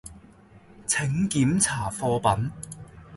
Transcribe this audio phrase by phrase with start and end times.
[0.87, 2.49] 請檢查貨品